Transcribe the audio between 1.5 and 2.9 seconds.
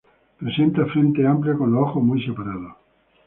con los ojos muy separados.